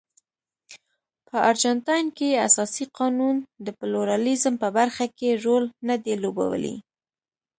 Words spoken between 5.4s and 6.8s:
رول نه دی لوبولی.